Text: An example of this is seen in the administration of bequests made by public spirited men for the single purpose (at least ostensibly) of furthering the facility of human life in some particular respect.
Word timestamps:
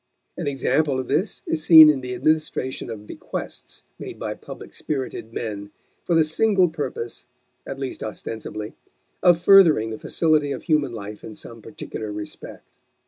An 0.35 0.47
example 0.47 0.99
of 0.99 1.07
this 1.07 1.43
is 1.45 1.63
seen 1.63 1.87
in 1.87 2.01
the 2.01 2.15
administration 2.15 2.89
of 2.89 3.05
bequests 3.05 3.83
made 3.99 4.17
by 4.17 4.33
public 4.33 4.73
spirited 4.73 5.31
men 5.31 5.69
for 6.03 6.15
the 6.15 6.23
single 6.23 6.69
purpose 6.69 7.27
(at 7.67 7.77
least 7.77 8.01
ostensibly) 8.03 8.73
of 9.21 9.39
furthering 9.39 9.91
the 9.91 9.99
facility 9.99 10.51
of 10.51 10.63
human 10.63 10.91
life 10.91 11.23
in 11.23 11.35
some 11.35 11.61
particular 11.61 12.11
respect. 12.11 12.65